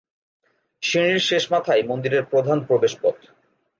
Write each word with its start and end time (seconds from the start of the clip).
সিঁড়ির 0.83 1.19
শেষ 1.19 1.43
মাথায় 1.51 1.83
মন্দিরের 1.83 2.23
প্রধান 2.25 2.57
প্রবেশপথ। 2.65 3.15